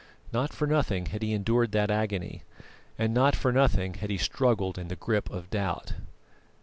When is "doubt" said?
5.51-5.93